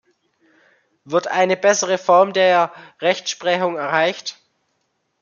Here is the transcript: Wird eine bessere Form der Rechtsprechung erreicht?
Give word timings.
Wird 1.05 1.27
eine 1.27 1.55
bessere 1.55 1.99
Form 1.99 2.33
der 2.33 2.73
Rechtsprechung 3.01 3.77
erreicht? 3.77 4.39